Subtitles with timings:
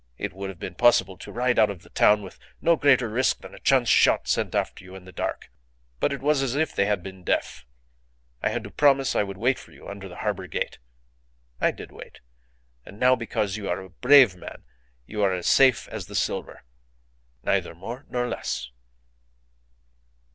[0.17, 3.41] It would have been possible to ride out of the town with no greater risk
[3.41, 5.51] than a chance shot sent after you in the dark.
[5.99, 7.67] But it was as if they had been deaf.
[8.41, 10.79] I had to promise I would wait for you under the harbour gate.
[11.59, 12.19] I did wait.
[12.83, 14.63] And now because you are a brave man
[15.05, 16.63] you are as safe as the silver.
[17.43, 18.71] Neither more nor less."